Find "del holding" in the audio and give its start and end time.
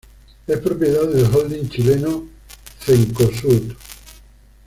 1.07-1.69